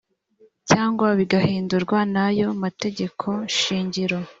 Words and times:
cyangwa 0.69 1.07
bigahindurwa 1.19 1.99
n’ayo 2.13 2.47
mategeko 2.63 3.27
shingiro 3.57 4.17